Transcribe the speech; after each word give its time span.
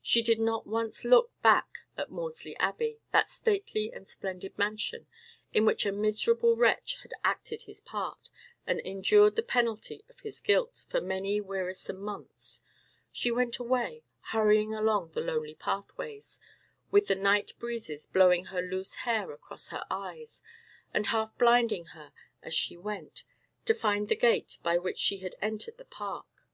She 0.00 0.22
did 0.22 0.38
not 0.38 0.64
once 0.64 1.04
look 1.04 1.32
back 1.42 1.78
at 1.96 2.08
Maudesley 2.08 2.54
Abbey—that 2.60 3.28
stately 3.28 3.90
and 3.92 4.06
splendid 4.06 4.56
mansion, 4.56 5.08
in 5.52 5.64
which 5.66 5.84
a 5.84 5.90
miserable 5.90 6.54
wretch 6.56 6.98
had 7.02 7.12
acted 7.24 7.62
his 7.62 7.80
part, 7.80 8.30
and 8.64 8.78
endured 8.78 9.34
the 9.34 9.42
penalty 9.42 10.04
of 10.08 10.20
his 10.20 10.40
guilt, 10.40 10.84
for 10.88 11.00
many 11.00 11.40
wearisome 11.40 11.98
months 12.00 12.62
She 13.10 13.32
went 13.32 13.58
away—hurrying 13.58 14.72
along 14.72 15.10
the 15.14 15.20
lonely 15.20 15.56
pathways, 15.56 16.38
with 16.92 17.08
the 17.08 17.16
night 17.16 17.52
breezes 17.58 18.06
blowing 18.06 18.44
her 18.54 18.62
loose 18.62 18.94
hair 19.02 19.32
across 19.32 19.70
her 19.70 19.84
eyes, 19.90 20.44
and 20.94 21.08
half 21.08 21.36
blinding 21.38 21.86
her 21.86 22.12
as 22.40 22.54
she 22.54 22.76
went—to 22.76 23.74
find 23.74 24.08
the 24.08 24.14
gate 24.14 24.58
by 24.62 24.78
which 24.78 25.00
she 25.00 25.16
had 25.18 25.34
entered 25.42 25.76
the 25.76 25.84
park. 25.84 26.44